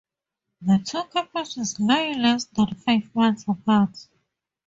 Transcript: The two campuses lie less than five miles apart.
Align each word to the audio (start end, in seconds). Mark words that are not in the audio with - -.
The 0.61 0.79
two 0.79 1.03
campuses 1.11 1.79
lie 1.79 2.13
less 2.13 2.45
than 2.45 2.73
five 2.73 3.13
miles 3.13 3.45
apart. 3.47 4.07